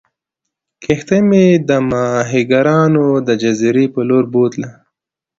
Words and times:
کښتۍ 0.83 1.21
مې 1.29 1.45
د 1.67 1.69
ماهیګیرانو 1.89 3.05
د 3.27 3.29
جزیرې 3.41 3.85
په 3.93 4.01
لورې 4.09 4.29
بوتله. 4.33 4.69